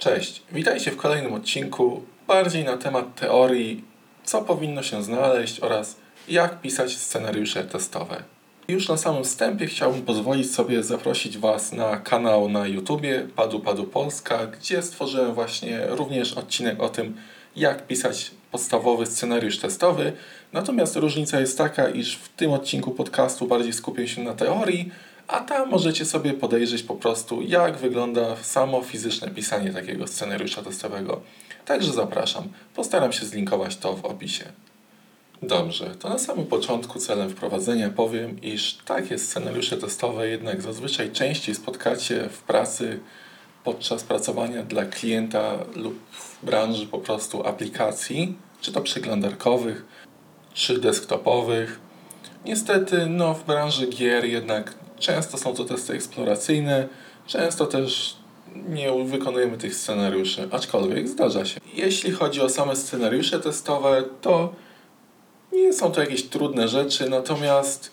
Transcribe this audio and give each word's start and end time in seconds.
Cześć, 0.00 0.42
witajcie 0.52 0.90
w 0.90 0.96
kolejnym 0.96 1.34
odcinku, 1.34 2.02
bardziej 2.26 2.64
na 2.64 2.76
temat 2.76 3.14
teorii, 3.14 3.84
co 4.24 4.42
powinno 4.42 4.82
się 4.82 5.02
znaleźć 5.02 5.60
oraz 5.60 5.96
jak 6.28 6.60
pisać 6.60 6.96
scenariusze 6.96 7.64
testowe. 7.64 8.22
Już 8.68 8.88
na 8.88 8.96
samym 8.96 9.24
wstępie 9.24 9.66
chciałbym 9.66 10.02
pozwolić 10.02 10.54
sobie 10.54 10.82
zaprosić 10.82 11.38
Was 11.38 11.72
na 11.72 11.96
kanał 11.96 12.48
na 12.48 12.66
YouTubie 12.66 13.26
Padu 13.36 13.60
Padu 13.60 13.84
Polska, 13.84 14.46
gdzie 14.46 14.82
stworzyłem 14.82 15.34
właśnie 15.34 15.86
również 15.86 16.32
odcinek 16.32 16.82
o 16.82 16.88
tym, 16.88 17.16
jak 17.56 17.86
pisać 17.86 18.30
podstawowy 18.52 19.06
scenariusz 19.06 19.58
testowy. 19.58 20.12
Natomiast 20.52 20.96
różnica 20.96 21.40
jest 21.40 21.58
taka, 21.58 21.88
iż 21.88 22.16
w 22.16 22.28
tym 22.28 22.52
odcinku 22.52 22.90
podcastu 22.90 23.46
bardziej 23.46 23.72
skupię 23.72 24.08
się 24.08 24.22
na 24.22 24.34
teorii, 24.34 24.90
a 25.30 25.40
tam 25.40 25.70
możecie 25.70 26.04
sobie 26.04 26.34
podejrzeć 26.34 26.82
po 26.82 26.94
prostu, 26.94 27.42
jak 27.42 27.76
wygląda 27.76 28.36
samo 28.36 28.82
fizyczne 28.82 29.30
pisanie 29.30 29.72
takiego 29.72 30.06
scenariusza 30.06 30.62
testowego. 30.62 31.20
Także 31.64 31.92
zapraszam. 31.92 32.48
Postaram 32.74 33.12
się 33.12 33.26
zlinkować 33.26 33.76
to 33.76 33.96
w 33.96 34.04
opisie. 34.04 34.44
Dobrze, 35.42 35.94
to 35.98 36.08
na 36.08 36.18
samym 36.18 36.46
początku 36.46 36.98
celem 36.98 37.30
wprowadzenia 37.30 37.90
powiem, 37.90 38.40
iż 38.42 38.78
takie 38.84 39.18
scenariusze 39.18 39.76
testowe 39.76 40.28
jednak 40.28 40.62
zazwyczaj 40.62 41.12
częściej 41.12 41.54
spotkacie 41.54 42.28
w 42.28 42.42
pracy 42.42 43.00
podczas 43.64 44.02
pracowania 44.02 44.62
dla 44.62 44.84
klienta 44.84 45.58
lub 45.76 45.98
w 46.10 46.44
branży 46.44 46.86
po 46.86 46.98
prostu 46.98 47.46
aplikacji, 47.46 48.36
czy 48.60 48.72
to 48.72 48.80
przeglądarkowych, 48.80 49.84
czy 50.54 50.78
desktopowych. 50.78 51.80
Niestety, 52.44 53.06
no, 53.06 53.34
w 53.34 53.44
branży 53.44 53.86
gier 53.86 54.24
jednak 54.24 54.74
często 55.00 55.38
są 55.38 55.54
to 55.54 55.64
testy 55.64 55.92
eksploracyjne, 55.92 56.88
często 57.26 57.66
też 57.66 58.16
nie 58.68 58.92
wykonujemy 59.04 59.58
tych 59.58 59.74
scenariuszy, 59.74 60.48
aczkolwiek 60.50 61.08
zdarza 61.08 61.44
się. 61.44 61.60
Jeśli 61.74 62.12
chodzi 62.12 62.40
o 62.40 62.48
same 62.48 62.76
scenariusze 62.76 63.40
testowe, 63.40 64.04
to 64.20 64.54
nie 65.52 65.72
są 65.72 65.92
to 65.92 66.00
jakieś 66.00 66.22
trudne 66.22 66.68
rzeczy, 66.68 67.10
natomiast 67.10 67.92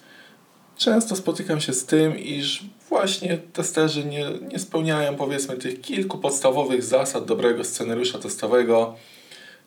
często 0.78 1.16
spotykam 1.16 1.62
się 1.62 1.74
z 1.74 1.86
tym, 1.86 2.20
iż 2.20 2.64
właśnie 2.90 3.38
testerzy 3.38 4.06
nie, 4.06 4.26
nie 4.52 4.60
spełniają 4.60 5.16
powiedzmy 5.16 5.58
tych 5.58 5.82
kilku 5.82 6.18
podstawowych 6.18 6.84
zasad 6.84 7.26
dobrego 7.26 7.64
scenariusza 7.64 8.20
testowego 8.20 8.96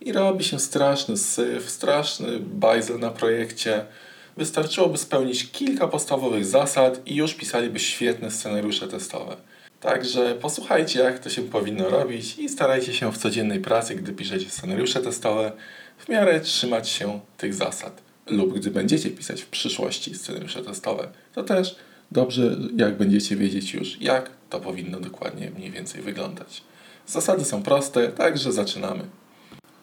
i 0.01 0.13
robi 0.13 0.45
się 0.45 0.59
straszny 0.59 1.17
syf, 1.17 1.71
straszny 1.71 2.39
bajzel 2.41 2.99
na 2.99 3.11
projekcie. 3.11 3.87
Wystarczyłoby 4.37 4.99
spełnić 4.99 5.51
kilka 5.51 5.89
podstawowych 5.89 6.47
zasad 6.47 7.07
i 7.07 7.15
już 7.15 7.35
pisaliby 7.35 7.79
świetne 7.79 8.31
scenariusze 8.31 8.89
testowe. 8.89 9.37
Także 9.81 10.35
posłuchajcie, 10.35 11.01
jak 11.01 11.19
to 11.19 11.31
się 11.31 11.43
powinno 11.43 11.89
robić 11.89 12.39
i 12.39 12.49
starajcie 12.49 12.95
się 12.95 13.13
w 13.13 13.19
codziennej 13.19 13.61
pracy, 13.61 13.95
gdy 13.95 14.13
piszecie 14.13 14.51
scenariusze 14.51 15.01
testowe, 15.01 15.53
w 15.99 16.09
miarę 16.09 16.41
trzymać 16.41 16.89
się 16.89 17.21
tych 17.37 17.55
zasad. 17.55 18.03
Lub 18.27 18.55
gdy 18.55 18.71
będziecie 18.71 19.11
pisać 19.11 19.43
w 19.43 19.47
przyszłości 19.47 20.15
scenariusze 20.15 20.63
testowe, 20.63 21.09
to 21.35 21.43
też 21.43 21.77
dobrze, 22.11 22.57
jak 22.77 22.97
będziecie 22.97 23.37
wiedzieć 23.37 23.75
już, 23.75 24.01
jak 24.01 24.31
to 24.51 24.61
powinno 24.61 25.01
dokładnie 25.01 25.51
mniej 25.51 25.71
więcej 25.71 26.03
wyglądać. 26.03 26.63
Zasady 27.07 27.45
są 27.45 27.63
proste, 27.63 28.09
także 28.09 28.53
zaczynamy. 28.53 29.05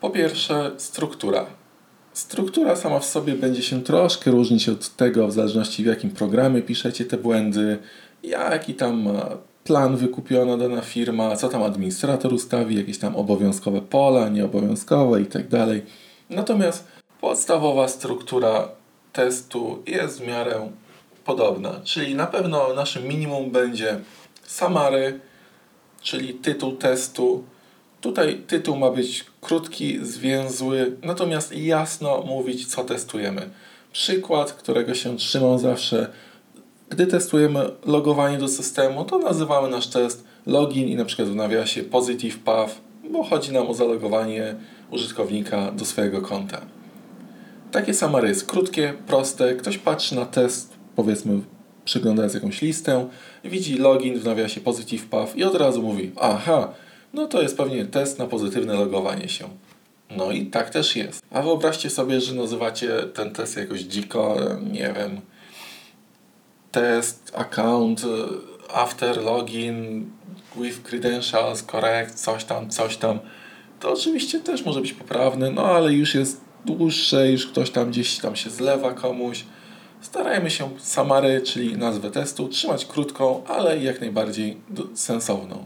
Po 0.02 0.10
pierwsze, 0.10 0.72
struktura. 0.78 1.46
Struktura 2.18 2.76
sama 2.76 3.00
w 3.00 3.06
sobie 3.06 3.34
będzie 3.34 3.62
się 3.62 3.84
troszkę 3.84 4.32
różnić 4.32 4.70
od 4.70 4.96
tego, 4.96 5.28
w 5.28 5.32
zależności 5.32 5.84
w 5.84 5.86
jakim 5.86 6.10
programie 6.10 6.62
piszecie 6.62 7.06
te 7.06 7.18
błędy, 7.18 7.78
jaki 8.24 8.74
tam 8.74 9.04
ma 9.04 9.30
plan 9.64 9.98
wykupiona 9.98 10.58
dana 10.58 10.82
firma, 10.82 11.36
co 11.36 11.50
tam 11.50 11.64
administrator 11.64 12.34
ustawi, 12.34 12.78
jakieś 12.78 12.98
tam 12.98 13.16
obowiązkowe 13.16 13.82
pola, 13.82 14.30
nieobowiązkowe 14.30 15.20
itd. 15.20 15.68
Tak 15.68 15.92
Natomiast 16.30 16.88
podstawowa 17.22 17.88
struktura 17.88 18.70
testu 19.14 19.84
jest 19.88 20.22
w 20.22 20.28
miarę 20.28 20.72
podobna, 21.26 21.82
czyli 21.84 22.16
na 22.16 22.28
pewno 22.28 22.74
naszym 22.74 23.08
minimum 23.08 23.52
będzie 23.52 24.00
summary, 24.44 25.20
czyli 26.02 26.34
tytuł 26.34 26.76
testu. 26.76 27.44
Tutaj 28.08 28.42
tytuł 28.48 28.76
ma 28.76 28.92
być 28.92 29.26
krótki, 29.42 30.06
zwięzły, 30.06 30.98
natomiast 31.04 31.58
jasno 31.58 32.24
mówić, 32.28 32.66
co 32.66 32.84
testujemy. 32.84 33.50
Przykład, 33.92 34.54
którego 34.54 34.94
się 34.94 35.18
trzymam 35.18 35.60
zawsze, 35.60 36.12
gdy 36.90 37.08
testujemy 37.08 37.72
logowanie 37.86 38.38
do 38.38 38.48
systemu, 38.48 39.06
to 39.06 39.20
nazywamy 39.20 39.70
nasz 39.70 39.88
test 39.88 40.24
login 40.46 40.88
i 40.88 40.96
na 40.96 41.06
przykład 41.06 41.28
w 41.28 41.36
nawiasie 41.36 41.84
positive 41.84 42.40
path, 42.40 42.76
bo 43.12 43.24
chodzi 43.24 43.52
nam 43.52 43.68
o 43.68 43.74
zalogowanie 43.74 44.56
użytkownika 44.92 45.72
do 45.72 45.86
swojego 45.86 46.22
konta. 46.22 46.62
Takie 47.72 47.94
summary 47.94 48.28
jest 48.28 48.46
krótkie, 48.46 48.94
proste. 49.08 49.56
Ktoś 49.56 49.78
patrzy 49.78 50.16
na 50.16 50.26
test, 50.26 50.74
powiedzmy, 50.96 51.42
przeglądając 51.86 52.34
jakąś 52.34 52.62
listę, 52.62 53.08
widzi 53.44 53.78
login 53.78 54.20
w 54.20 54.26
nawiasie 54.26 54.62
positive 54.62 55.06
path 55.06 55.36
i 55.36 55.44
od 55.44 55.56
razu 55.56 55.84
mówi: 55.84 56.12
Aha, 56.22 56.74
no 57.14 57.28
to 57.28 57.42
jest 57.42 57.58
pewnie 57.58 57.86
test 57.86 58.20
na 58.20 58.28
pozytywne 58.28 58.74
logowanie 58.74 59.30
się. 59.30 59.50
No 60.18 60.32
i 60.32 60.46
tak 60.46 60.70
też 60.70 60.96
jest. 60.96 61.22
A 61.32 61.42
wyobraźcie 61.42 61.90
sobie, 61.90 62.22
że 62.22 62.36
nazywacie 62.36 63.04
ten 63.14 63.34
test 63.34 63.58
jakoś 63.58 63.82
dziko, 63.82 64.36
nie 64.72 64.94
wiem, 64.94 65.22
test, 66.72 67.32
account, 67.36 68.02
after 68.74 69.24
login 69.24 70.10
with 70.56 70.82
credentials, 70.82 71.64
correct, 71.64 72.16
coś 72.16 72.44
tam, 72.44 72.70
coś 72.70 72.98
tam. 72.98 73.20
To 73.80 73.94
oczywiście 73.94 74.40
też 74.40 74.66
może 74.66 74.82
być 74.82 74.94
poprawne, 74.94 75.52
no 75.52 75.66
ale 75.66 75.94
już 75.94 76.16
jest 76.16 76.42
dłuższe, 76.66 77.32
już 77.32 77.48
ktoś 77.48 77.70
tam 77.70 77.90
gdzieś 77.90 78.18
tam 78.18 78.36
się 78.36 78.50
zlewa 78.50 78.94
komuś. 78.94 79.44
Starajmy 80.02 80.52
się 80.52 80.70
samary, 80.80 81.42
czyli 81.42 81.78
nazwę 81.78 82.12
testu, 82.12 82.48
trzymać 82.48 82.86
krótką, 82.86 83.44
ale 83.46 83.84
jak 83.84 84.02
najbardziej 84.02 84.58
sensowną. 84.94 85.66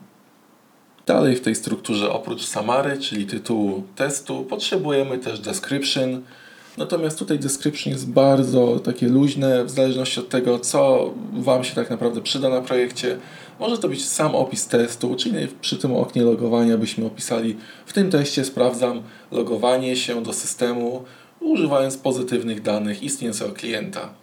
Dalej 1.05 1.35
w 1.35 1.41
tej 1.41 1.55
strukturze 1.55 2.11
oprócz 2.11 2.45
samary, 2.45 2.97
czyli 2.97 3.25
tytułu 3.25 3.83
testu, 3.95 4.43
potrzebujemy 4.43 5.17
też 5.17 5.39
description. 5.39 6.21
Natomiast 6.77 7.19
tutaj 7.19 7.39
description 7.39 7.93
jest 7.93 8.09
bardzo 8.09 8.79
takie 8.79 9.07
luźne, 9.07 9.65
w 9.65 9.69
zależności 9.69 10.19
od 10.19 10.29
tego, 10.29 10.59
co 10.59 11.11
Wam 11.33 11.63
się 11.63 11.75
tak 11.75 11.89
naprawdę 11.89 12.21
przyda 12.21 12.49
na 12.49 12.61
projekcie. 12.61 13.17
Może 13.59 13.77
to 13.77 13.87
być 13.87 14.05
sam 14.05 14.35
opis 14.35 14.67
testu, 14.67 15.15
czyli 15.15 15.47
przy 15.61 15.77
tym 15.77 15.95
oknie 15.95 16.21
logowania 16.21 16.77
byśmy 16.77 17.05
opisali 17.05 17.57
w 17.85 17.93
tym 17.93 18.11
teście 18.11 18.45
sprawdzam 18.45 19.01
logowanie 19.31 19.95
się 19.95 20.23
do 20.23 20.33
systemu 20.33 21.03
używając 21.39 21.97
pozytywnych 21.97 22.61
danych 22.61 23.03
istniejącego 23.03 23.53
klienta. 23.53 24.13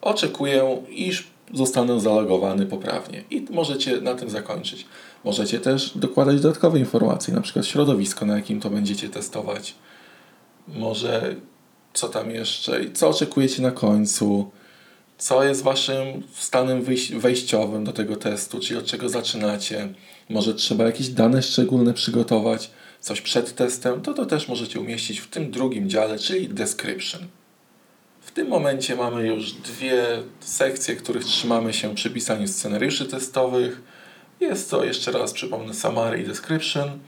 Oczekuję, 0.00 0.82
iż 0.88 1.26
zostanę 1.54 2.00
zalogowany 2.00 2.66
poprawnie 2.66 3.24
i 3.30 3.46
możecie 3.50 4.00
na 4.00 4.14
tym 4.14 4.30
zakończyć. 4.30 4.86
Możecie 5.24 5.60
też 5.60 5.98
dokładać 5.98 6.40
dodatkowe 6.40 6.78
informacje, 6.78 7.34
na 7.34 7.40
przykład 7.40 7.66
środowisko, 7.66 8.26
na 8.26 8.36
jakim 8.36 8.60
to 8.60 8.70
będziecie 8.70 9.08
testować. 9.08 9.74
Może 10.68 11.34
co 11.94 12.08
tam 12.08 12.30
jeszcze 12.30 12.84
i 12.84 12.92
co 12.92 13.08
oczekujecie 13.08 13.62
na 13.62 13.70
końcu, 13.70 14.50
co 15.18 15.44
jest 15.44 15.62
waszym 15.62 16.22
stanem 16.34 16.84
wejściowym 17.14 17.84
do 17.84 17.92
tego 17.92 18.16
testu, 18.16 18.60
czyli 18.60 18.78
od 18.78 18.86
czego 18.86 19.08
zaczynacie. 19.08 19.88
Może 20.28 20.54
trzeba 20.54 20.84
jakieś 20.84 21.08
dane 21.08 21.42
szczególne 21.42 21.94
przygotować, 21.94 22.70
coś 23.00 23.20
przed 23.20 23.54
testem, 23.54 24.00
to 24.00 24.14
to 24.14 24.26
też 24.26 24.48
możecie 24.48 24.80
umieścić 24.80 25.20
w 25.20 25.28
tym 25.28 25.50
drugim 25.50 25.90
dziale, 25.90 26.18
czyli 26.18 26.48
description. 26.48 27.20
W 28.20 28.30
tym 28.30 28.48
momencie 28.48 28.96
mamy 28.96 29.26
już 29.26 29.52
dwie 29.52 30.04
sekcje, 30.40 30.96
których 30.96 31.24
trzymamy 31.24 31.72
się 31.72 31.94
przy 31.94 32.10
pisaniu 32.10 32.48
scenariuszy 32.48 33.06
testowych. 33.06 33.82
Jest 34.40 34.70
to, 34.70 34.84
jeszcze 34.84 35.12
raz 35.12 35.32
przypomnę, 35.32 35.74
summary 35.74 36.20
i 36.22 36.24
description. 36.24 36.98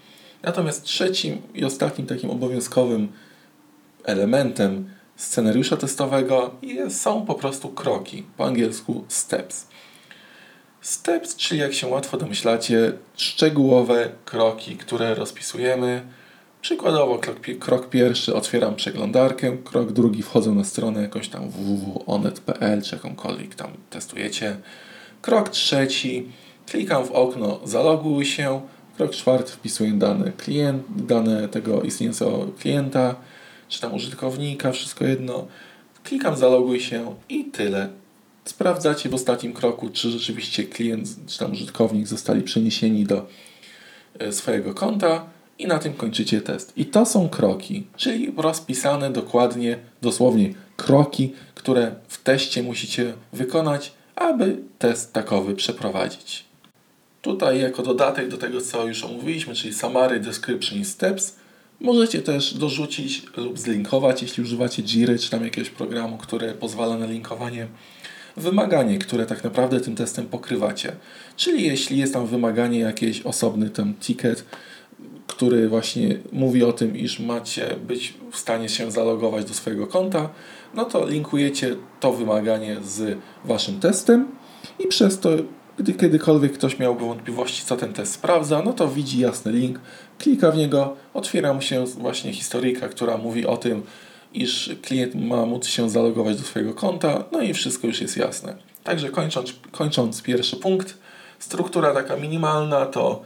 Natomiast 0.43 0.85
trzecim 0.85 1.43
i 1.55 1.65
ostatnim 1.65 2.07
takim 2.07 2.31
obowiązkowym 2.31 3.13
elementem 4.05 4.91
scenariusza 5.17 5.77
testowego 5.77 6.55
jest, 6.63 7.01
są 7.01 7.27
po 7.27 7.35
prostu 7.35 7.69
kroki, 7.69 8.25
po 8.37 8.47
angielsku 8.47 9.05
steps. 9.09 9.67
Steps, 10.81 11.37
czyli 11.37 11.61
jak 11.61 11.75
się 11.75 11.87
łatwo 11.87 12.17
domyślacie, 12.17 12.93
szczegółowe 13.17 14.11
kroki, 14.25 14.77
które 14.77 15.15
rozpisujemy. 15.15 16.03
Przykładowo 16.61 17.21
krok 17.61 17.89
pierwszy 17.89 18.35
otwieram 18.35 18.75
przeglądarkę, 18.75 19.57
krok 19.65 19.93
drugi 19.93 20.23
wchodzę 20.23 20.51
na 20.51 20.65
stronę 20.65 21.03
jakąś 21.03 21.29
tam 21.29 21.51
www.onet.pl 21.51 22.83
czy 22.83 22.97
jakąkolwiek 22.97 23.55
tam 23.55 23.71
testujecie. 23.91 24.57
Krok 25.23 25.49
trzeci 25.49 26.29
klikam 26.73 27.05
w 27.05 27.11
okno 27.11 27.61
zaloguj 27.65 28.25
się. 28.25 28.61
Krok 28.97 29.11
czwarty 29.11 29.53
wpisuję 29.53 29.93
dane 29.93 30.33
klient, 30.33 30.83
dane 30.97 31.49
tego 31.49 31.83
istniejącego 31.83 32.49
klienta 32.61 33.15
czy 33.69 33.81
tam 33.81 33.95
użytkownika, 33.95 34.73
wszystko 34.73 35.05
jedno. 35.05 35.47
Klikam 36.05 36.37
zaloguj 36.37 36.81
się 36.81 37.15
i 37.29 37.45
tyle. 37.45 37.89
Sprawdzacie 38.45 39.09
w 39.09 39.15
ostatnim 39.15 39.53
kroku, 39.53 39.89
czy 39.89 40.11
rzeczywiście 40.11 40.65
klient, 40.65 41.09
czy 41.27 41.39
tam 41.39 41.53
użytkownik 41.53 42.07
zostali 42.07 42.43
przeniesieni 42.43 43.05
do 43.05 43.27
e, 44.19 44.33
swojego 44.33 44.75
konta 44.75 45.27
i 45.59 45.67
na 45.67 45.79
tym 45.79 45.93
kończycie 45.93 46.41
test. 46.41 46.73
I 46.77 46.87
to 46.87 47.07
są 47.07 47.29
kroki, 47.29 47.87
czyli 47.97 48.33
rozpisane 48.37 49.11
dokładnie, 49.11 49.79
dosłownie 50.03 50.55
kroki, 50.77 51.33
które 51.55 51.95
w 52.09 52.23
teście 52.23 52.63
musicie 52.63 53.15
wykonać, 53.33 53.93
aby 54.17 54.63
test 54.79 55.13
takowy 55.13 55.55
przeprowadzić. 55.55 56.52
Tutaj 57.23 57.61
jako 57.61 57.83
dodatek 57.83 58.29
do 58.29 58.37
tego, 58.37 58.61
co 58.61 58.87
już 58.87 59.05
omówiliśmy, 59.05 59.55
czyli 59.55 59.75
summary, 59.75 60.21
description 60.21 60.85
steps, 60.85 61.37
możecie 61.81 62.23
też 62.23 62.55
dorzucić 62.55 63.23
lub 63.37 63.59
zlinkować, 63.59 64.23
jeśli 64.23 64.43
używacie 64.43 64.83
Jiry 64.83 65.19
czy 65.19 65.31
tam 65.31 65.45
jakiegoś 65.45 65.71
programu, 65.71 66.19
który 66.19 66.53
pozwala 66.53 66.99
na 66.99 67.07
linkowanie, 67.07 67.67
wymaganie, 68.37 68.99
które 68.99 69.27
tak 69.27 69.45
naprawdę 69.45 69.81
tym 69.81 69.97
testem 69.97 70.27
pokrywacie. 70.27 70.93
Czyli 71.37 71.67
jeśli 71.67 71.99
jest 71.99 72.13
tam 72.13 72.27
wymaganie 72.27 72.79
jakieś 72.79 73.23
osobny 73.23 73.71
tam 73.71 73.95
ticket, 73.95 74.45
który 75.27 75.69
właśnie 75.69 76.19
mówi 76.33 76.65
o 76.65 76.73
tym, 76.73 76.97
iż 76.97 77.21
macie 77.21 77.77
być 77.87 78.15
w 78.33 78.39
stanie 78.39 78.69
się 78.69 78.91
zalogować 78.91 79.45
do 79.45 79.55
swojego 79.55 79.87
konta, 79.87 80.29
no 80.75 80.85
to 80.85 81.07
linkujecie 81.07 81.77
to 82.01 82.13
wymaganie 82.13 82.77
z 82.85 83.19
waszym 83.45 83.81
testem 83.81 84.29
i 84.79 84.87
przez 84.87 85.19
to, 85.19 85.31
gdy 85.83 85.95
kiedykolwiek 85.95 86.53
ktoś 86.53 86.79
miałby 86.79 87.05
wątpliwości, 87.05 87.65
co 87.65 87.77
ten 87.77 87.93
test 87.93 88.13
sprawdza, 88.13 88.63
no 88.65 88.73
to 88.73 88.89
widzi 88.89 89.19
jasny 89.19 89.53
link, 89.53 89.81
klika 90.19 90.51
w 90.51 90.57
niego, 90.57 90.97
otwiera 91.15 91.53
mu 91.55 91.61
się 91.61 91.85
właśnie 91.85 92.33
historyjka, 92.33 92.89
która 92.89 93.17
mówi 93.17 93.47
o 93.47 93.57
tym, 93.57 93.83
iż 94.35 94.71
klient 94.83 95.15
ma 95.15 95.47
móc 95.47 95.67
się 95.67 95.91
zalogować 95.91 96.37
do 96.37 96.43
swojego 96.43 96.75
konta, 96.75 97.25
no 97.33 97.43
i 97.43 97.55
wszystko 97.55 97.87
już 97.87 98.01
jest 98.01 98.17
jasne. 98.17 98.57
Także 98.85 99.09
kończąc, 99.11 99.55
kończąc 99.71 100.23
pierwszy 100.23 100.57
punkt, 100.57 100.99
struktura 101.39 101.95
taka 101.95 102.17
minimalna 102.17 102.87
to 102.87 103.23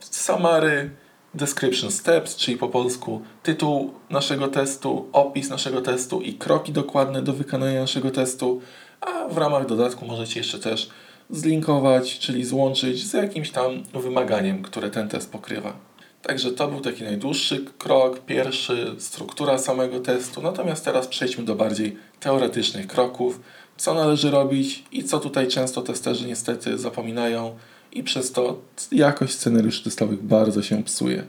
summary, 0.00 0.90
description 1.34 1.90
steps, 1.90 2.36
czyli 2.36 2.56
po 2.56 2.68
polsku 2.68 3.22
tytuł 3.42 3.94
naszego 4.10 4.48
testu, 4.48 5.08
opis 5.12 5.50
naszego 5.50 5.80
testu 5.80 6.20
i 6.20 6.34
kroki 6.34 6.72
dokładne 6.72 7.22
do 7.22 7.32
wykonania 7.32 7.80
naszego 7.80 8.10
testu, 8.10 8.60
a 9.00 9.28
w 9.28 9.38
ramach 9.38 9.66
dodatku 9.66 10.06
możecie 10.06 10.40
jeszcze 10.40 10.58
też 10.58 10.90
zlinkować, 11.32 12.18
czyli 12.18 12.44
złączyć 12.44 13.06
z 13.06 13.12
jakimś 13.12 13.50
tam 13.50 13.82
wymaganiem, 13.94 14.62
które 14.62 14.90
ten 14.90 15.08
test 15.08 15.32
pokrywa. 15.32 15.76
Także 16.22 16.52
to 16.52 16.68
był 16.68 16.80
taki 16.80 17.04
najdłuższy 17.04 17.64
krok, 17.78 18.20
pierwszy, 18.20 18.94
struktura 18.98 19.58
samego 19.58 20.00
testu. 20.00 20.42
Natomiast 20.42 20.84
teraz 20.84 21.08
przejdźmy 21.08 21.44
do 21.44 21.54
bardziej 21.54 21.96
teoretycznych 22.20 22.86
kroków, 22.86 23.40
co 23.76 23.94
należy 23.94 24.30
robić 24.30 24.84
i 24.92 25.04
co 25.04 25.18
tutaj 25.20 25.48
często 25.48 25.82
testerzy 25.82 26.26
niestety 26.26 26.78
zapominają 26.78 27.56
i 27.92 28.02
przez 28.02 28.32
to 28.32 28.58
jakość 28.92 29.32
scenariuszy 29.32 29.84
testowych 29.84 30.22
bardzo 30.22 30.62
się 30.62 30.84
psuje. 30.84 31.26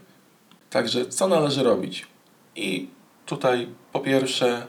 Także 0.69 1.06
co 1.06 1.27
należy 1.27 1.63
robić? 1.63 2.07
I 2.56 2.88
tutaj 3.25 3.68
po 3.94 4.00
pierwsze 4.00 4.68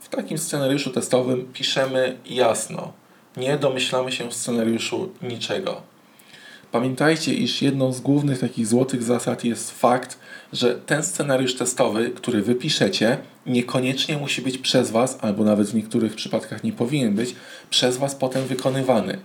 w 0.00 0.08
takim 0.08 0.38
scenariuszu 0.38 0.90
testowym 0.90 1.52
piszemy 1.52 2.18
jasno. 2.26 2.92
Nie 3.36 3.58
domyślamy 3.58 4.12
się 4.12 4.30
w 4.30 4.34
scenariuszu 4.34 5.12
niczego. 5.22 5.82
Pamiętajcie, 6.72 7.34
iż 7.34 7.62
jedną 7.62 7.92
z 7.92 8.00
głównych 8.00 8.38
takich 8.38 8.66
złotych 8.66 9.02
zasad 9.02 9.44
jest 9.44 9.70
fakt, 9.70 10.18
że 10.52 10.74
ten 10.74 11.02
scenariusz 11.02 11.54
testowy, 11.54 12.10
który 12.10 12.42
wypiszecie, 12.42 13.18
niekoniecznie 13.46 14.18
musi 14.18 14.42
być 14.42 14.58
przez 14.58 14.90
Was, 14.90 15.18
albo 15.20 15.44
nawet 15.44 15.68
w 15.70 15.74
niektórych 15.74 16.14
przypadkach 16.14 16.64
nie 16.64 16.72
powinien 16.72 17.14
być, 17.14 17.34
przez 17.70 17.96
Was 17.96 18.14
potem 18.14 18.44
wykonywany. 18.46 19.18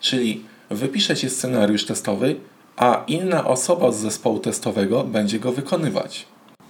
Czyli 0.00 0.44
wypiszecie 0.70 1.30
scenariusz 1.30 1.84
testowy, 1.84 2.36
a 2.76 3.04
inna 3.06 3.46
osoba 3.46 3.92
z 3.92 4.00
zespołu 4.00 4.38
testowego 4.38 5.04
będzie 5.04 5.38
go 5.38 5.52
wykonywać. 5.52 6.26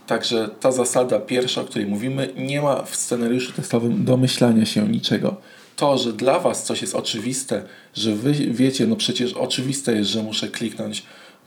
Także 0.07 0.51
ta 0.61 0.73
zasada 0.73 1.19
pierwsza, 1.19 1.61
o 1.61 1.65
której 1.65 1.87
mówimy, 1.87 2.33
nie 2.37 2.63
ma 2.63 2.83
w 2.83 2.97
scenariuszu 2.97 3.53
testowym 3.53 4.05
domyślania 4.05 4.67
się 4.67 4.89
niczego. 4.89 5.37
To, 5.81 5.99
że 5.99 6.13
dla 6.13 6.39
Was 6.39 6.63
coś 6.65 6.83
jest 6.83 6.95
oczywiste, 6.95 7.63
że 7.95 8.15
Wy 8.15 8.33
wiecie, 8.33 8.87
no 8.87 8.97
przecież 8.97 9.33
oczywiste 9.33 9.93
jest, 9.93 10.11
że 10.11 10.23
muszę 10.23 10.49
kliknąć 10.49 11.03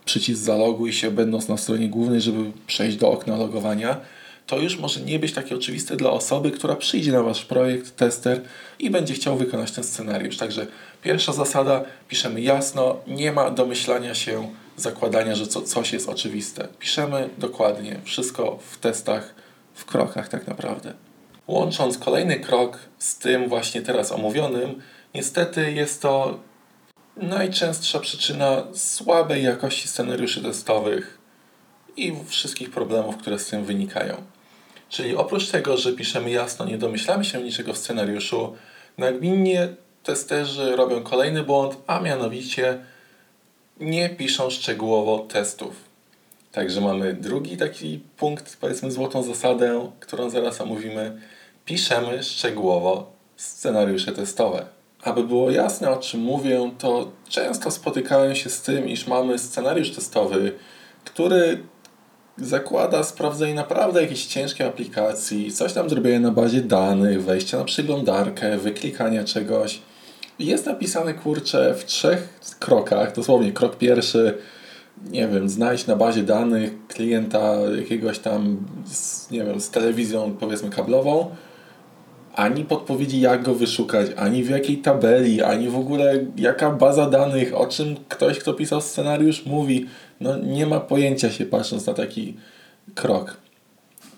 przycisk 0.05 0.41
zaloguj 0.41 0.93
się, 0.93 1.11
będąc 1.11 1.47
na 1.47 1.57
stronie 1.57 1.89
głównej, 1.89 2.21
żeby 2.21 2.51
przejść 2.67 2.97
do 2.97 3.11
okna 3.11 3.37
logowania, 3.37 3.99
to 4.47 4.59
już 4.59 4.79
może 4.79 5.01
nie 5.01 5.19
być 5.19 5.33
takie 5.33 5.55
oczywiste 5.55 5.95
dla 5.95 6.11
osoby, 6.11 6.51
która 6.51 6.75
przyjdzie 6.75 7.11
na 7.11 7.23
Wasz 7.23 7.45
projekt, 7.45 7.95
tester 7.95 8.41
i 8.79 8.89
będzie 8.89 9.13
chciał 9.13 9.37
wykonać 9.37 9.71
ten 9.71 9.83
scenariusz. 9.83 10.37
Także 10.37 10.67
pierwsza 11.03 11.33
zasada, 11.33 11.83
piszemy 12.09 12.41
jasno, 12.41 12.97
nie 13.07 13.31
ma 13.31 13.51
domyślania 13.51 14.15
się, 14.15 14.49
zakładania, 14.77 15.35
że 15.35 15.47
co, 15.47 15.61
coś 15.61 15.93
jest 15.93 16.09
oczywiste. 16.09 16.67
Piszemy 16.79 17.29
dokładnie, 17.37 17.99
wszystko 18.03 18.59
w 18.71 18.77
testach, 18.77 19.35
w 19.73 19.85
krokach 19.85 20.29
tak 20.29 20.47
naprawdę. 20.47 20.93
Łącząc 21.47 21.97
kolejny 21.97 22.39
krok 22.39 22.79
z 22.97 23.17
tym 23.17 23.49
właśnie 23.49 23.81
teraz 23.81 24.11
omówionym, 24.11 24.81
niestety 25.13 25.71
jest 25.71 26.01
to 26.01 26.39
najczęstsza 27.17 27.99
przyczyna 27.99 28.63
słabej 28.73 29.43
jakości 29.43 29.87
scenariuszy 29.87 30.41
testowych 30.41 31.17
i 31.97 32.13
wszystkich 32.27 32.71
problemów, 32.71 33.17
które 33.17 33.39
z 33.39 33.47
tym 33.47 33.65
wynikają. 33.65 34.15
Czyli 34.89 35.15
oprócz 35.15 35.47
tego, 35.49 35.77
że 35.77 35.93
piszemy 35.93 36.29
jasno, 36.29 36.65
nie 36.65 36.77
domyślamy 36.77 37.25
się 37.25 37.41
niczego 37.41 37.73
w 37.73 37.77
scenariuszu, 37.77 38.55
nagminnie 38.97 39.75
testerzy 40.03 40.75
robią 40.75 41.03
kolejny 41.03 41.43
błąd, 41.43 41.77
a 41.87 41.99
mianowicie 41.99 42.77
nie 43.79 44.09
piszą 44.09 44.49
szczegółowo 44.49 45.19
testów. 45.19 45.92
Także 46.53 46.81
mamy 46.81 47.13
drugi 47.13 47.57
taki 47.57 47.99
punkt, 48.17 48.57
powiedzmy 48.61 48.91
złotą 48.91 49.23
zasadę, 49.23 49.89
którą 49.99 50.29
zaraz 50.29 50.61
omówimy. 50.61 51.21
Piszemy 51.65 52.23
szczegółowo 52.23 53.11
scenariusze 53.35 54.11
testowe. 54.11 54.65
Aby 55.03 55.23
było 55.23 55.51
jasne 55.51 55.89
o 55.89 55.97
czym 55.97 56.21
mówię, 56.21 56.71
to 56.77 57.11
często 57.29 57.71
spotykałem 57.71 58.35
się 58.35 58.49
z 58.49 58.61
tym, 58.61 58.87
iż 58.89 59.07
mamy 59.07 59.39
scenariusz 59.39 59.91
testowy, 59.91 60.51
który 61.05 61.63
zakłada 62.37 63.03
sprawdzenie 63.03 63.53
naprawdę 63.53 64.01
jakiejś 64.01 64.25
ciężkiej 64.25 64.67
aplikacji, 64.67 65.51
coś 65.51 65.73
tam 65.73 65.89
zrobienie 65.89 66.19
na 66.19 66.31
bazie 66.31 66.61
danych, 66.61 67.23
wejście 67.23 67.57
na 67.57 67.63
przeglądarkę, 67.63 68.57
wyklikania 68.57 69.23
czegoś. 69.23 69.81
Jest 70.39 70.65
napisane 70.65 71.13
kurczę 71.13 71.73
w 71.73 71.85
trzech 71.85 72.39
krokach, 72.59 73.15
dosłownie 73.15 73.51
krok 73.51 73.77
pierwszy, 73.77 74.37
nie 75.11 75.27
wiem, 75.27 75.49
znajdź 75.49 75.87
na 75.87 75.95
bazie 75.95 76.23
danych 76.23 76.87
klienta 76.87 77.55
jakiegoś 77.77 78.19
tam, 78.19 78.57
z, 78.85 79.31
nie 79.31 79.43
wiem, 79.43 79.61
z 79.61 79.69
telewizją 79.69 80.35
powiedzmy 80.39 80.69
kablową, 80.69 81.29
ani 82.35 82.65
podpowiedzi 82.65 83.21
jak 83.21 83.43
go 83.43 83.55
wyszukać, 83.55 84.07
ani 84.15 84.43
w 84.43 84.49
jakiej 84.49 84.77
tabeli, 84.77 85.41
ani 85.41 85.69
w 85.69 85.75
ogóle 85.75 86.25
jaka 86.37 86.71
baza 86.71 87.09
danych, 87.09 87.53
o 87.57 87.65
czym 87.65 87.95
ktoś, 88.09 88.39
kto 88.39 88.53
pisał 88.53 88.81
scenariusz 88.81 89.45
mówi. 89.45 89.85
No 90.21 90.37
nie 90.37 90.65
ma 90.65 90.79
pojęcia 90.79 91.31
się 91.31 91.45
patrząc 91.45 91.85
na 91.85 91.93
taki 91.93 92.37
krok. 92.95 93.37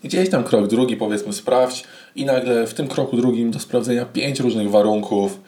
Gdzieś 0.04 0.30
tam 0.30 0.44
krok 0.44 0.68
drugi 0.68 0.98
powiedzmy 0.98 1.34
sprawdź 1.34 1.84
i 2.16 2.26
nagle 2.26 2.68
w 2.68 2.74
tym 2.74 2.88
kroku 2.88 3.18
drugim 3.18 3.52
do 3.52 3.60
sprawdzenia 3.60 4.06
pięć 4.06 4.40
różnych 4.40 4.70
warunków 4.70 5.40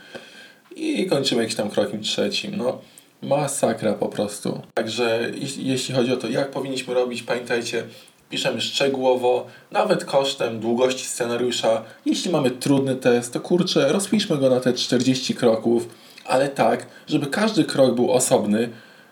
i 0.76 1.06
kończymy 1.06 1.42
jakimś 1.42 1.56
tam 1.56 1.70
krokiem 1.70 2.02
trzecim. 2.02 2.58
No 2.58 2.82
masakra 3.22 3.94
po 3.94 4.08
prostu. 4.08 4.62
Także 4.74 5.32
jeśli 5.58 5.96
chodzi 5.96 6.14
o 6.14 6.18
to, 6.18 6.28
jak 6.28 6.52
powinniśmy 6.52 6.94
robić, 6.94 7.24
pamiętajcie, 7.24 7.84
piszemy 8.30 8.62
szczegółowo, 8.62 9.46
nawet 9.72 10.06
kosztem 10.06 10.60
długości 10.60 11.06
scenariusza. 11.06 11.84
Jeśli 12.06 12.32
mamy 12.32 12.52
trudny 12.52 12.96
test, 12.96 13.34
to 13.34 13.40
kurczę, 13.40 13.92
rozpiszmy 13.92 14.38
go 14.38 14.50
na 14.50 14.60
te 14.60 14.74
40 14.74 15.36
kroków, 15.36 15.90
ale 16.26 16.50
tak, 16.50 16.88
żeby 17.08 17.28
każdy 17.28 17.64
krok 17.64 17.96
był 17.96 18.12
osobny 18.12 18.70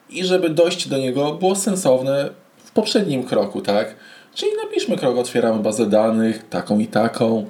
i 0.09 0.23
żeby 0.23 0.49
dojść 0.49 0.87
do 0.87 0.97
niego 0.97 1.33
było 1.33 1.55
sensowne 1.55 2.29
w 2.57 2.71
poprzednim 2.71 3.23
kroku, 3.23 3.61
tak? 3.61 3.95
Czyli 4.33 4.51
napiszmy 4.63 4.97
krok, 4.97 5.17
otwieramy 5.17 5.63
bazę 5.63 5.85
danych, 5.85 6.49
taką 6.49 6.79
i 6.79 6.87
taką, 6.87 7.45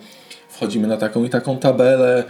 wchodzimy 0.49 0.87
na 0.87 0.97
taką 0.97 1.23
i 1.23 1.29
taką 1.29 1.57
tabelę, 1.57 2.23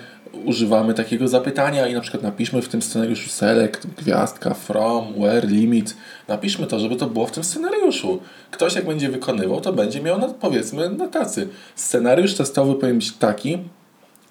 używamy 0.45 0.93
takiego 0.93 1.27
zapytania 1.27 1.87
i 1.87 1.93
na 1.93 2.01
przykład 2.01 2.23
napiszmy 2.23 2.61
w 2.61 2.69
tym 2.69 2.81
scenariuszu 2.81 3.29
select, 3.29 3.87
gwiazdka, 3.87 4.53
from, 4.53 5.13
where, 5.13 5.47
limit. 5.47 5.97
Napiszmy 6.27 6.67
to, 6.67 6.79
żeby 6.79 6.95
to 6.95 7.07
było 7.07 7.27
w 7.27 7.31
tym 7.31 7.43
scenariuszu. 7.43 8.19
Ktoś 8.51 8.75
jak 8.75 8.85
będzie 8.85 9.09
wykonywał, 9.09 9.61
to 9.61 9.73
będzie 9.73 10.01
miał, 10.01 10.19
na, 10.19 10.27
powiedzmy, 10.27 10.89
na 10.89 11.07
tacy. 11.07 11.47
Scenariusz 11.75 12.33
testowy 12.33 12.75
powinien 12.75 12.97
być 12.97 13.11
taki, 13.11 13.57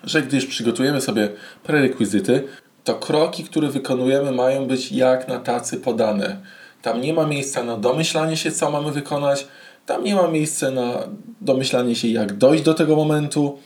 że 0.04 0.22
gdy 0.22 0.36
już 0.36 0.46
przygotujemy 0.46 1.00
sobie 1.00 1.28
prerekwizyty, 1.62 2.44
to 2.84 2.94
kroki, 2.94 3.44
które 3.44 3.68
wykonujemy 3.68 4.32
mają 4.32 4.66
być 4.66 4.92
jak 4.92 5.28
na 5.28 5.38
tacy 5.38 5.76
podane. 5.76 6.36
Tam 6.82 7.00
nie 7.00 7.14
ma 7.14 7.26
miejsca 7.26 7.64
na 7.64 7.76
domyślanie 7.76 8.36
się, 8.36 8.52
co 8.52 8.70
mamy 8.70 8.92
wykonać, 8.92 9.46
tam 9.86 10.04
nie 10.04 10.14
ma 10.14 10.28
miejsca 10.28 10.70
na 10.70 10.92
domyślanie 11.40 11.94
się, 11.94 12.08
jak 12.08 12.32
dojść 12.32 12.64
do 12.64 12.74
tego 12.74 12.96
momentu, 12.96 13.58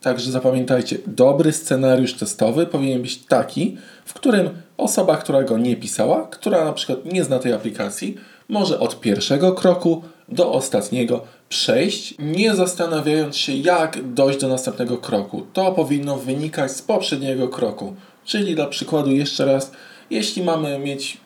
Także 0.00 0.30
zapamiętajcie, 0.30 0.98
dobry 1.06 1.52
scenariusz 1.52 2.14
testowy 2.14 2.66
powinien 2.66 3.02
być 3.02 3.16
taki, 3.16 3.76
w 4.04 4.14
którym 4.14 4.48
osoba, 4.76 5.16
która 5.16 5.42
go 5.42 5.58
nie 5.58 5.76
pisała, 5.76 6.26
która 6.26 6.64
na 6.64 6.72
przykład 6.72 7.04
nie 7.04 7.24
zna 7.24 7.38
tej 7.38 7.52
aplikacji, 7.52 8.16
może 8.48 8.80
od 8.80 9.00
pierwszego 9.00 9.52
kroku 9.52 10.02
do 10.28 10.52
ostatniego 10.52 11.24
przejść, 11.48 12.14
nie 12.18 12.54
zastanawiając 12.54 13.36
się, 13.36 13.52
jak 13.52 14.12
dojść 14.14 14.40
do 14.40 14.48
następnego 14.48 14.98
kroku. 14.98 15.46
To 15.52 15.72
powinno 15.72 16.16
wynikać 16.16 16.72
z 16.72 16.82
poprzedniego 16.82 17.48
kroku. 17.48 17.94
Czyli 18.24 18.54
dla 18.54 18.66
przykładu 18.66 19.10
jeszcze 19.10 19.44
raz, 19.44 19.72
jeśli 20.10 20.42
mamy 20.42 20.78
mieć 20.78 21.16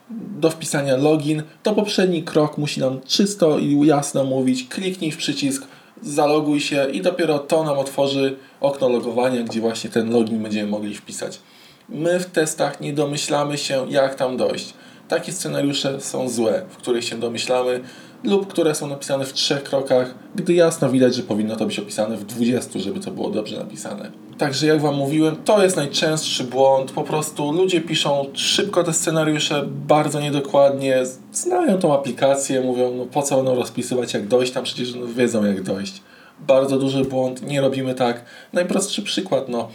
do 0.41 0.51
wpisania 0.51 0.97
login, 0.97 1.43
to 1.63 1.75
poprzedni 1.75 2.23
krok 2.23 2.59
musi 2.59 2.81
nam 2.81 3.01
czysto 3.07 3.59
i 3.59 3.87
jasno 3.87 4.25
mówić: 4.25 4.69
kliknij 4.69 5.13
w 5.13 5.17
przycisk, 5.17 5.67
zaloguj 6.03 6.61
się 6.61 6.91
i 6.93 7.03
dopiero 7.03 7.39
to 7.39 7.65
nam 7.65 7.79
otworzy 7.79 8.37
okno 8.61 8.89
logowania, 8.89 9.43
gdzie 9.43 9.61
właśnie 9.61 9.91
ten 9.91 10.13
login 10.13 10.43
będziemy 10.43 10.71
mogli 10.71 10.95
wpisać. 10.95 11.41
My 11.89 12.21
w 12.21 12.27
testach 12.27 12.81
nie 12.81 12.93
domyślamy 12.93 13.59
się, 13.59 13.87
jak 13.89 14.15
tam 14.15 14.37
dojść. 14.37 14.75
Takie 15.09 15.33
scenariusze 15.33 16.01
są 16.01 16.29
złe, 16.29 16.63
w 16.71 16.77
których 16.77 17.05
się 17.05 17.17
domyślamy, 17.17 17.81
lub 18.25 18.47
które 18.47 18.75
są 18.75 18.87
napisane 18.87 19.25
w 19.25 19.33
trzech 19.33 19.63
krokach, 19.63 20.15
gdy 20.35 20.55
jasno 20.55 20.91
widać, 20.91 21.15
że 21.15 21.23
powinno 21.23 21.57
to 21.57 21.67
być 21.67 21.79
opisane 21.79 22.17
w 22.17 22.25
20, 22.25 22.79
żeby 22.79 23.01
to 23.01 23.11
było 23.11 23.31
dobrze 23.31 23.59
napisane. 23.59 24.11
Także 24.41 24.67
jak 24.67 24.81
Wam 24.81 24.95
mówiłem, 24.95 25.37
to 25.45 25.63
jest 25.63 25.77
najczęstszy 25.77 26.45
błąd. 26.45 26.93
Po 26.93 27.03
prostu 27.03 27.53
ludzie 27.53 27.81
piszą 27.81 28.27
szybko 28.35 28.85
te 28.85 28.93
scenariusze, 28.93 29.65
bardzo 29.67 30.21
niedokładnie, 30.21 31.03
znają 31.33 31.79
tą 31.79 31.95
aplikację, 31.95 32.61
mówią, 32.61 32.95
no 32.97 33.07
po 33.07 33.23
co 33.23 33.37
będą 33.37 33.55
rozpisywać, 33.55 34.15
jak 34.15 34.29
dojść 34.29 34.53
tam, 34.53 34.65
przecież 34.65 34.95
no 34.95 35.07
wiedzą 35.07 35.45
jak 35.45 35.63
dojść. 35.63 36.03
Bardzo 36.41 36.79
duży 36.79 37.05
błąd, 37.05 37.43
nie 37.43 37.61
robimy 37.61 37.95
tak. 37.95 38.25
Najprostszy 38.53 39.03
przykład, 39.03 39.49
no 39.49 39.69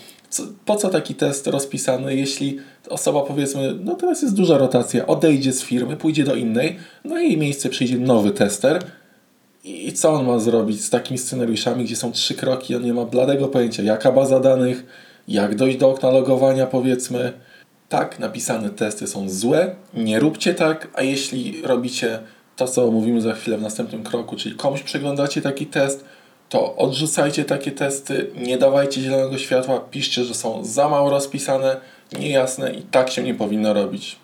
po 0.66 0.76
co 0.76 0.90
taki 0.90 1.16
test 1.16 1.48
rozpisany, 1.48 2.16
jeśli 2.16 2.60
osoba 2.90 3.22
powiedzmy, 3.22 3.76
no 3.84 3.96
teraz 3.96 4.22
jest 4.22 4.36
duża 4.36 4.58
rotacja, 4.58 5.08
odejdzie 5.08 5.54
z 5.54 5.64
firmy, 5.64 5.98
pójdzie 5.98 6.24
do 6.24 6.36
innej, 6.36 6.78
na 7.04 7.22
jej 7.22 7.38
miejsce 7.38 7.70
przyjdzie 7.70 7.98
nowy 7.98 8.32
tester 8.32 8.84
i 9.66 9.94
co 9.94 10.14
on 10.14 10.26
ma 10.26 10.40
zrobić 10.40 10.84
z 10.84 10.90
takimi 10.90 11.18
scenariuszami, 11.18 11.84
gdzie 11.84 11.96
są 11.96 12.12
trzy 12.12 12.36
kroki, 12.36 12.76
on 12.76 12.84
nie 12.84 12.94
ma 12.94 13.06
bladego 13.06 13.48
pojęcia, 13.48 13.84
jaka 13.84 14.12
baza 14.12 14.40
danych, 14.40 14.86
jak 15.28 15.56
dojść 15.56 15.78
do 15.78 15.90
okna 15.90 16.12
logowania 16.12 16.66
powiedzmy. 16.66 17.34
Tak, 17.90 18.20
napisane 18.20 18.70
testy 18.70 19.08
są 19.08 19.30
złe, 19.30 19.76
nie 19.94 20.20
róbcie 20.20 20.54
tak, 20.54 20.88
a 20.94 21.02
jeśli 21.02 21.62
robicie 21.62 22.20
to, 22.56 22.68
co 22.68 22.92
mówimy 22.92 23.22
za 23.22 23.34
chwilę 23.34 23.58
w 23.58 23.62
następnym 23.62 24.04
kroku, 24.04 24.36
czyli 24.36 24.56
komuś 24.56 24.84
przeglądacie 24.84 25.42
taki 25.42 25.66
test, 25.66 26.06
to 26.50 26.76
odrzucajcie 26.76 27.46
takie 27.46 27.72
testy, 27.72 28.32
nie 28.38 28.58
dawajcie 28.58 29.02
zielonego 29.02 29.38
światła, 29.38 29.80
piszcie, 29.80 30.24
że 30.24 30.34
są 30.34 30.66
za 30.66 30.90
mało 30.90 31.10
rozpisane, 31.10 31.78
niejasne 32.20 32.74
i 32.74 32.82
tak 32.82 33.10
się 33.10 33.24
nie 33.24 33.36
powinno 33.36 33.74
robić. 33.74 34.16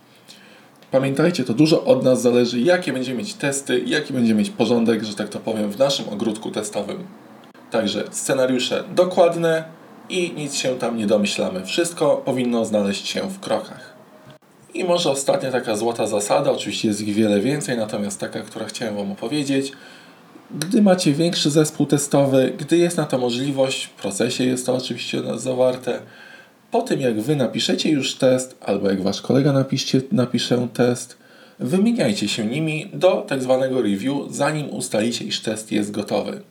Pamiętajcie, 0.91 1.43
to 1.43 1.53
dużo 1.53 1.83
od 1.83 2.03
nas 2.03 2.21
zależy, 2.21 2.59
jakie 2.59 2.93
będziemy 2.93 3.17
mieć 3.17 3.33
testy, 3.33 3.83
jaki 3.85 4.13
będziemy 4.13 4.39
mieć 4.39 4.49
porządek, 4.49 5.03
że 5.03 5.15
tak 5.15 5.29
to 5.29 5.39
powiem, 5.39 5.71
w 5.71 5.79
naszym 5.79 6.09
ogródku 6.09 6.51
testowym. 6.51 6.97
Także 7.71 8.03
scenariusze 8.11 8.83
dokładne 8.95 9.63
i 10.09 10.31
nic 10.35 10.55
się 10.55 10.75
tam 10.75 10.97
nie 10.97 11.07
domyślamy. 11.07 11.65
Wszystko 11.65 12.21
powinno 12.25 12.65
znaleźć 12.65 13.07
się 13.07 13.29
w 13.29 13.39
krokach. 13.39 13.93
I 14.73 14.83
może 14.83 15.11
ostatnia 15.11 15.51
taka 15.51 15.75
złota 15.75 16.07
zasada, 16.07 16.51
oczywiście 16.51 16.87
jest 16.87 17.01
ich 17.01 17.15
wiele 17.15 17.39
więcej, 17.39 17.77
natomiast 17.77 18.19
taka, 18.19 18.39
która 18.39 18.65
chciałem 18.65 18.95
Wam 18.95 19.11
opowiedzieć– 19.11 19.71
gdy 20.55 20.81
macie 20.81 21.13
większy 21.13 21.49
zespół 21.49 21.85
testowy, 21.85 22.53
gdy 22.57 22.77
jest 22.77 22.97
na 22.97 23.05
to 23.05 23.17
możliwość, 23.17 23.85
w 23.85 23.89
procesie 23.89 24.43
jest 24.43 24.65
to 24.65 24.75
oczywiście 24.75 25.21
zawarte, 25.35 25.99
po 26.71 26.81
tym 26.81 27.01
jak 27.01 27.21
Wy 27.21 27.35
napiszecie 27.35 27.89
już 27.89 28.15
test, 28.15 28.57
albo 28.61 28.89
jak 28.89 29.01
Wasz 29.01 29.21
kolega 29.21 29.53
napisze, 29.53 30.01
napisze 30.11 30.67
test, 30.73 31.17
wymieniajcie 31.59 32.27
się 32.27 32.45
nimi 32.45 32.89
do 32.93 33.25
tak 33.27 33.43
zwanego 33.43 33.81
review, 33.81 34.15
zanim 34.29 34.69
ustalicie, 34.69 35.25
iż 35.25 35.39
test 35.39 35.71
jest 35.71 35.91
gotowy. 35.91 36.41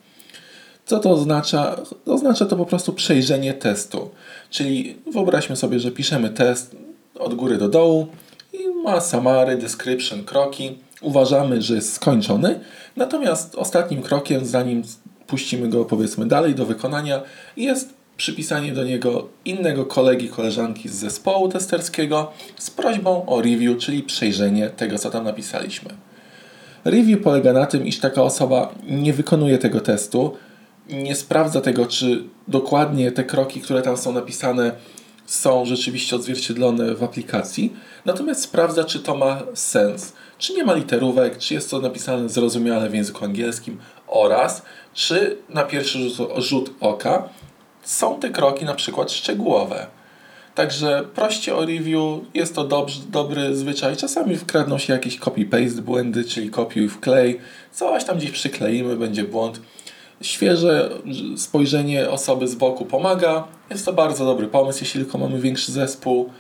Co 0.87 0.99
to 0.99 1.11
oznacza? 1.11 1.77
Oznacza 2.07 2.47
to 2.47 2.57
po 2.57 2.67
prostu 2.67 2.93
przejrzenie 2.93 3.55
testu. 3.55 4.11
Czyli 4.51 4.97
wyobraźmy 5.13 5.57
sobie, 5.57 5.81
że 5.81 5.91
piszemy 5.91 6.31
test 6.31 6.77
od 7.19 7.35
góry 7.35 7.59
do 7.59 7.69
dołu 7.69 8.07
i 8.53 8.83
ma 8.85 9.01
summary, 9.01 9.57
description, 9.57 10.25
kroki 10.25 10.79
uważamy, 11.01 11.63
że 11.63 11.75
jest 11.75 11.93
skończony, 11.93 12.61
natomiast 12.97 13.55
ostatnim 13.55 14.03
krokiem, 14.03 14.47
zanim 14.47 14.83
puścimy 15.27 15.69
go 15.69 15.85
powiedzmy 15.85 16.27
dalej 16.27 16.55
do 16.55 16.67
wykonania, 16.67 17.23
jest 17.57 18.00
przypisanie 18.21 18.73
do 18.73 18.85
niego 18.85 19.29
innego 19.45 19.87
kolegi, 19.87 20.29
koleżanki 20.29 20.89
z 20.89 20.95
zespołu 20.95 21.49
testerskiego 21.49 22.33
z 22.57 22.71
prośbą 22.71 23.27
o 23.27 23.43
review, 23.43 23.79
czyli 23.79 24.03
przejrzenie 24.03 24.71
tego, 24.71 24.99
co 24.99 25.11
tam 25.11 25.25
napisaliśmy. 25.25 25.91
Review 26.85 27.23
polega 27.23 27.53
na 27.53 27.67
tym, 27.67 27.87
iż 27.87 27.99
taka 27.99 28.23
osoba 28.23 28.75
nie 28.89 29.13
wykonuje 29.13 29.59
tego 29.59 29.81
testu, 29.81 30.37
nie 30.89 31.15
sprawdza 31.15 31.61
tego, 31.61 31.87
czy 31.87 32.25
dokładnie 32.49 33.13
te 33.13 33.25
kroki, 33.25 33.61
które 33.61 33.83
tam 33.83 33.97
są 33.97 34.13
napisane, 34.13 34.73
są 35.27 35.65
rzeczywiście 35.65 36.17
odzwierciedlone 36.17 36.95
w 36.95 37.05
aplikacji, 37.05 37.73
natomiast 38.05 38.43
sprawdza, 38.43 38.85
czy 38.85 39.01
to 39.01 39.17
ma 39.17 39.43
sens, 39.55 40.13
czy 40.39 40.55
nie 40.55 40.65
ma 40.65 40.75
literówek, 40.75 41.39
czy 41.39 41.55
jest 41.55 41.71
to 41.71 41.81
napisane 41.81 42.29
zrozumiale 42.29 42.91
w 42.91 42.95
języku 42.95 43.25
angielskim 43.25 43.79
oraz 44.07 44.63
czy 44.95 45.37
na 45.49 45.65
pierwszy 45.65 45.99
rzut, 45.99 46.29
rzut 46.37 46.71
oka 46.81 47.29
są 47.91 48.21
te 48.21 48.31
kroki 48.31 48.65
na 48.65 48.75
przykład 48.75 49.13
szczegółowe. 49.13 49.87
Także 50.55 51.05
proście 51.15 51.57
o 51.57 51.67
review, 51.67 52.21
jest 52.35 52.55
to 52.55 52.65
dobry, 52.65 52.95
dobry 53.09 53.57
zwyczaj. 53.57 53.97
Czasami 53.97 54.37
wkradną 54.37 54.79
się 54.79 54.93
jakieś 54.93 55.19
copy-paste 55.19 55.81
błędy, 55.81 56.25
czyli 56.25 56.51
kopiuj 56.51 56.89
wklej, 56.89 57.41
coś 57.73 58.05
tam 58.05 58.19
gdzieś 58.19 58.31
przykleimy, 58.31 58.97
będzie 58.97 59.25
błąd. 59.25 59.61
Świeże 60.23 60.91
spojrzenie 61.37 62.11
osoby 62.11 62.49
z 62.49 62.55
boku 62.55 62.85
pomaga. 62.85 63.45
Jest 63.71 63.85
to 63.85 63.93
bardzo 63.93 64.25
dobry 64.25 64.47
pomysł, 64.47 64.79
jeśli 64.83 65.01
tylko 65.01 65.19
mamy 65.19 65.41
większy 65.41 65.73
zespół. 65.73 66.31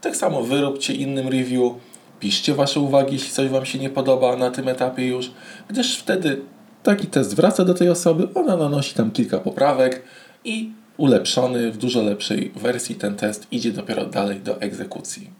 Tak 0.00 0.16
samo 0.16 0.42
wyróbcie 0.42 0.94
innym 0.94 1.28
review. 1.28 1.72
Piszcie 2.20 2.54
Wasze 2.54 2.80
uwagi, 2.80 3.12
jeśli 3.12 3.30
coś 3.30 3.48
Wam 3.48 3.66
się 3.66 3.78
nie 3.78 3.90
podoba 3.90 4.36
na 4.36 4.50
tym 4.50 4.68
etapie 4.68 5.06
już, 5.06 5.30
gdyż 5.68 5.98
wtedy 5.98 6.40
taki 6.82 7.06
test 7.06 7.36
wraca 7.36 7.64
do 7.64 7.74
tej 7.74 7.88
osoby, 7.90 8.28
ona 8.34 8.56
nanosi 8.56 8.94
tam 8.94 9.10
kilka 9.10 9.38
poprawek 9.38 10.02
i 10.44 10.70
ulepszony 10.96 11.70
w 11.72 11.76
dużo 11.76 12.02
lepszej 12.02 12.52
wersji 12.56 12.94
ten 12.94 13.16
test 13.16 13.46
idzie 13.50 13.72
dopiero 13.72 14.06
dalej 14.06 14.40
do 14.40 14.60
egzekucji. 14.60 15.30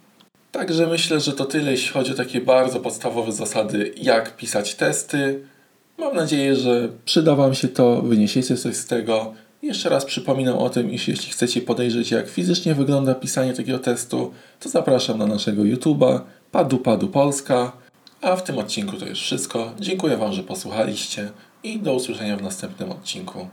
Także 0.53 0.87
myślę, 0.87 1.21
że 1.21 1.33
to 1.33 1.45
tyle, 1.45 1.71
jeśli 1.71 1.93
chodzi 1.93 2.13
o 2.13 2.15
takie 2.15 2.41
bardzo 2.41 2.81
podstawowe 2.81 3.33
zasady, 3.33 3.93
jak 3.97 4.37
pisać 4.37 4.75
testy. 4.75 5.41
Mam 5.99 6.17
nadzieję, 6.17 6.57
że 6.57 6.89
przyda 7.05 7.35
Wam 7.35 7.55
się 7.55 7.69
to, 7.69 8.03
wyniesiecie 8.03 8.57
coś 8.57 8.77
z 8.77 8.87
tego. 8.87 9.35
Jeszcze 9.63 9.89
raz 9.89 10.05
przypominam 10.05 10.59
o 10.59 10.71
tym, 10.71 10.91
iż 10.91 11.09
jeśli 11.09 11.33
chcecie 11.33 11.61
podejrzeć, 11.61 12.11
jak 12.11 12.29
fizycznie 12.29 12.75
wygląda 12.75 13.15
pisanie 13.15 13.55
takiego 13.55 13.79
testu, 13.79 14.33
to 14.61 14.69
zapraszam 14.69 15.19
na 15.19 15.27
naszego 15.27 15.63
YouTube'a, 15.63 16.21
Padu 16.53 16.79
Padu 16.79 17.09
Polska. 17.09 17.73
A 18.21 18.37
w 18.37 18.45
tym 18.45 18.59
odcinku 18.59 18.97
to 18.97 19.07
już 19.07 19.21
wszystko. 19.21 19.73
Dziękuję 19.81 20.17
Wam, 20.17 20.33
że 20.33 20.43
posłuchaliście 20.43 21.31
i 21.63 21.79
do 21.79 21.95
usłyszenia 21.95 22.37
w 22.37 22.43
następnym 22.43 22.91
odcinku. 22.91 23.49